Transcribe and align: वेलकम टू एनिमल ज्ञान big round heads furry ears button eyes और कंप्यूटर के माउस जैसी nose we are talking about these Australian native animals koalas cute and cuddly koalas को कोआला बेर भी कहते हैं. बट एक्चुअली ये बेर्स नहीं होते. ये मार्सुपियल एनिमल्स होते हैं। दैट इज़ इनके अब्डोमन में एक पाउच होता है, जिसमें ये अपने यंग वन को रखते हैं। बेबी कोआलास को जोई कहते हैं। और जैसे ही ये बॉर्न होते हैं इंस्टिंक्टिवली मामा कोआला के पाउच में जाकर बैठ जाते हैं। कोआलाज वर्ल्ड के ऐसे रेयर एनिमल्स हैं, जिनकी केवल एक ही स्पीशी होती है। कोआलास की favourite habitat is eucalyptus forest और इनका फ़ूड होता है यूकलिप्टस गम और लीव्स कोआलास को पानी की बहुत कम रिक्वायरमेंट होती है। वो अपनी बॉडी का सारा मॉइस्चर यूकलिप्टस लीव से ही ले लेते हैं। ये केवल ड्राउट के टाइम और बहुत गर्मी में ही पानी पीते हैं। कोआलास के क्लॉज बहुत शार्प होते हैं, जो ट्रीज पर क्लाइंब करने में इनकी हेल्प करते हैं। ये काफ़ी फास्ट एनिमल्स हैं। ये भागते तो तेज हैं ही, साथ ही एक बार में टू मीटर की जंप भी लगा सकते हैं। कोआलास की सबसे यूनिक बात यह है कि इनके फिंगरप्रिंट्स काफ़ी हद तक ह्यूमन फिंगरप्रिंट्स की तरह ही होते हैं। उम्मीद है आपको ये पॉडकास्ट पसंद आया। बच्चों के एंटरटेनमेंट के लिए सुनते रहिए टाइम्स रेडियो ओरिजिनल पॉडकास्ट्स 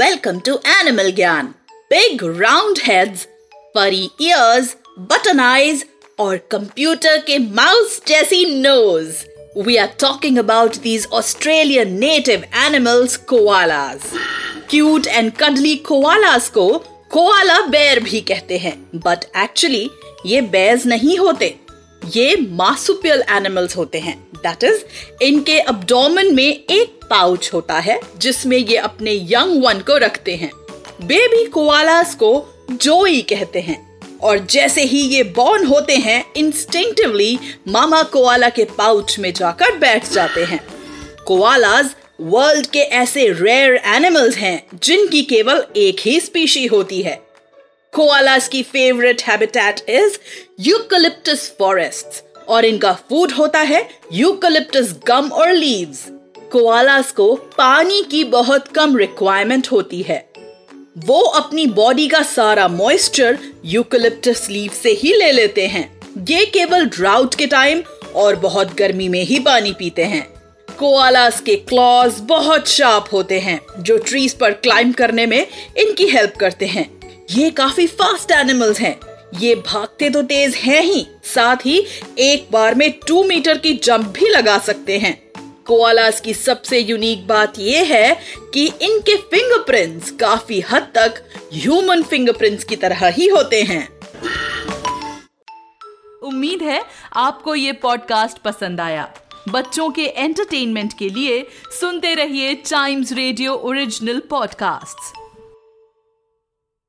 वेलकम 0.00 0.38
टू 0.38 0.52
एनिमल 0.66 1.10
ज्ञान 1.12 1.46
big 1.92 2.22
round 2.40 2.78
heads 2.82 3.24
furry 3.74 4.08
ears 4.20 4.76
button 4.98 5.40
eyes 5.40 5.84
और 6.18 6.36
कंप्यूटर 6.50 7.18
के 7.18 7.38
माउस 7.38 8.00
जैसी 8.08 8.44
nose 8.62 9.16
we 9.66 9.76
are 9.76 9.88
talking 10.00 10.38
about 10.38 10.76
these 10.76 11.06
Australian 11.12 11.92
native 11.98 12.44
animals 12.66 13.16
koalas 13.16 14.10
cute 14.70 15.06
and 15.06 15.32
cuddly 15.32 15.74
koalas 15.90 16.48
को 16.48 16.66
कोआला 17.10 17.60
बेर 17.66 18.00
भी 18.00 18.20
कहते 18.20 18.58
हैं. 18.58 18.74
बट 18.94 19.24
एक्चुअली 19.36 19.90
ये 20.26 20.40
बेर्स 20.40 20.86
नहीं 20.86 21.18
होते. 21.18 21.54
ये 22.06 22.36
मार्सुपियल 22.36 23.22
एनिमल्स 23.30 23.76
होते 23.76 23.98
हैं। 23.98 24.28
दैट 24.34 24.64
इज़ 24.64 24.82
इनके 25.22 25.58
अब्डोमन 25.58 26.34
में 26.34 26.64
एक 26.70 27.00
पाउच 27.10 27.50
होता 27.52 27.78
है, 27.78 28.00
जिसमें 28.18 28.58
ये 28.58 28.76
अपने 28.76 29.14
यंग 29.14 29.64
वन 29.64 29.78
को 29.78 29.98
रखते 29.98 30.36
हैं। 30.36 30.50
बेबी 31.02 31.44
कोआलास 31.44 32.14
को 32.14 32.46
जोई 32.70 33.22
कहते 33.22 33.60
हैं। 33.60 33.92
और 34.18 34.38
जैसे 34.38 34.82
ही 34.82 35.00
ये 35.00 35.22
बॉर्न 35.22 35.66
होते 35.66 35.96
हैं 35.96 36.26
इंस्टिंक्टिवली 36.36 37.38
मामा 37.68 38.02
कोआला 38.02 38.48
के 38.48 38.64
पाउच 38.64 39.18
में 39.18 39.32
जाकर 39.32 39.78
बैठ 39.78 40.10
जाते 40.10 40.44
हैं। 40.44 40.64
कोआलाज 41.26 41.88
वर्ल्ड 42.20 42.66
के 42.66 42.78
ऐसे 42.78 43.28
रेयर 43.28 43.74
एनिमल्स 43.74 44.36
हैं, 44.36 44.66
जिनकी 44.82 45.22
केवल 45.22 45.64
एक 45.76 45.96
ही 46.00 46.20
स्पीशी 46.20 46.66
होती 46.66 47.02
है। 47.02 47.31
कोआलास 47.92 48.46
की 48.48 48.62
favourite 48.62 49.22
habitat 49.22 49.80
is 49.88 50.16
eucalyptus 50.60 51.54
forest 51.58 52.22
और 52.48 52.64
इनका 52.64 52.92
फ़ूड 53.08 53.32
होता 53.32 53.60
है 53.60 53.88
यूकलिप्टस 54.12 54.94
गम 55.06 55.28
और 55.32 55.52
लीव्स 55.52 56.04
कोआलास 56.52 57.10
को 57.12 57.34
पानी 57.58 58.02
की 58.02 58.22
बहुत 58.24 58.68
कम 58.68 58.96
रिक्वायरमेंट 58.96 59.68
होती 59.72 60.00
है। 60.02 60.18
वो 60.98 61.20
अपनी 61.20 61.66
बॉडी 61.66 62.08
का 62.08 62.22
सारा 62.22 62.66
मॉइस्चर 62.68 63.38
यूकलिप्टस 63.64 64.46
लीव 64.50 64.70
से 64.82 64.92
ही 64.92 65.14
ले 65.16 65.30
लेते 65.32 65.66
हैं। 65.66 65.84
ये 66.28 66.44
केवल 66.46 66.86
ड्राउट 66.86 67.34
के 67.34 67.46
टाइम 67.46 67.82
और 68.14 68.36
बहुत 68.36 68.74
गर्मी 68.74 69.08
में 69.08 69.22
ही 69.22 69.38
पानी 69.40 69.72
पीते 69.72 70.04
हैं। 70.04 70.26
कोआलास 70.78 71.40
के 71.40 71.56
क्लॉज 71.56 72.20
बहुत 72.24 72.68
शार्प 72.68 73.12
होते 73.12 73.40
हैं, 73.40 73.60
जो 73.78 73.98
ट्रीज 73.98 74.32
पर 74.32 74.52
क्लाइंब 74.52 74.94
करने 74.94 75.26
में 75.26 75.46
इनकी 75.78 76.06
हेल्प 76.06 76.36
करते 76.36 76.66
हैं। 76.66 76.90
ये 77.32 77.50
काफ़ी 77.50 77.86
फास्ट 77.86 78.30
एनिमल्स 78.30 78.80
हैं। 78.80 78.98
ये 79.40 79.54
भागते 79.56 80.08
तो 80.10 80.22
तेज 80.22 80.54
हैं 80.54 80.80
ही, 80.82 81.06
साथ 81.24 81.56
ही 81.66 81.78
एक 82.18 82.48
बार 82.52 82.74
में 82.74 82.90
टू 83.08 83.22
मीटर 83.24 83.58
की 83.58 83.72
जंप 83.74 84.06
भी 84.08 84.28
लगा 84.28 84.58
सकते 84.58 84.98
हैं। 84.98 85.14
कोआलास 85.66 86.20
की 86.20 86.34
सबसे 86.34 86.78
यूनिक 86.78 87.26
बात 87.26 87.58
यह 87.58 87.92
है 87.92 88.14
कि 88.54 88.66
इनके 88.82 89.16
फिंगरप्रिंट्स 89.30 90.10
काफ़ी 90.10 90.60
हद 90.70 90.90
तक 90.94 91.22
ह्यूमन 91.54 92.02
फिंगरप्रिंट्स 92.02 92.64
की 92.64 92.76
तरह 92.76 93.06
ही 93.08 93.28
होते 93.28 93.62
हैं। 93.62 93.86
उम्मीद 96.22 96.62
है 96.62 96.82
आपको 97.16 97.54
ये 97.54 97.72
पॉडकास्ट 97.82 98.42
पसंद 98.42 98.80
आया। 98.80 99.12
बच्चों 99.48 99.90
के 99.90 100.04
एंटरटेनमेंट 100.06 100.92
के 100.98 101.08
लिए 101.08 101.46
सुनते 101.80 102.14
रहिए 102.14 102.54
टाइम्स 102.70 103.12
रेडियो 103.12 103.54
ओरिजिनल 103.54 104.22
पॉडकास्ट्स 104.30 105.12